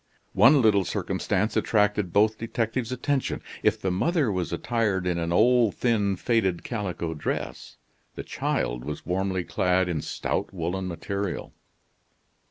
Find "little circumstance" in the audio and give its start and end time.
0.63-1.55